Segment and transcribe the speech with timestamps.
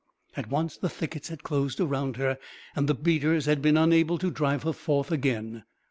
[0.35, 2.39] At once the thickets had closed around her,
[2.75, 5.61] and the beaters had been unable to drive her forth again.